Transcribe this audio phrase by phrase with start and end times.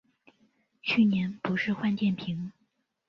[0.81, 2.51] 去年不是换电瓶